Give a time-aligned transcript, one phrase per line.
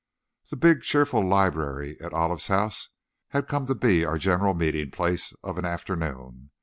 [0.49, 2.89] The big, cheerful library at Olive's house
[3.27, 6.49] had come to be our general meeting place of an afternoon.